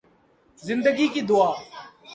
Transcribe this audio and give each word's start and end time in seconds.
زندگی 0.55 1.07
کی 1.13 1.21
دعا 1.21 1.51